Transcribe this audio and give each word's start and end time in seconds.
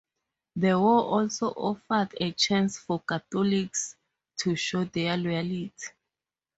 The 0.55 0.79
war 0.79 1.03
also 1.03 1.49
offered 1.49 2.15
a 2.19 2.31
chance 2.31 2.79
for 2.79 3.01
Catholics 3.01 3.95
to 4.37 4.55
show 4.55 4.83
their 4.85 5.15
loyalty. 5.15 5.71